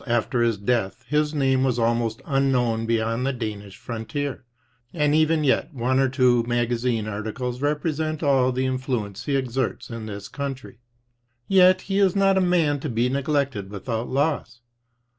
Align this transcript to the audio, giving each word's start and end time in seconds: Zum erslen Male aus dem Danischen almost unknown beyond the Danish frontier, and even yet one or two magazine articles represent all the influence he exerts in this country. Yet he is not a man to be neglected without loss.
Zum 0.03 0.07
erslen 0.09 0.13
Male 0.15 0.21
aus 0.33 0.57
dem 0.57 1.61
Danischen 1.61 1.77
almost 1.79 2.21
unknown 2.25 2.87
beyond 2.87 3.23
the 3.23 3.33
Danish 3.33 3.77
frontier, 3.77 4.43
and 4.95 5.13
even 5.13 5.43
yet 5.43 5.71
one 5.75 5.99
or 5.99 6.09
two 6.09 6.41
magazine 6.47 7.07
articles 7.07 7.61
represent 7.61 8.23
all 8.23 8.51
the 8.51 8.65
influence 8.65 9.25
he 9.25 9.35
exerts 9.35 9.91
in 9.91 10.07
this 10.07 10.27
country. 10.27 10.79
Yet 11.47 11.81
he 11.81 11.99
is 11.99 12.15
not 12.15 12.35
a 12.35 12.41
man 12.41 12.79
to 12.79 12.89
be 12.89 13.09
neglected 13.09 13.69
without 13.69 14.09
loss. 14.09 14.61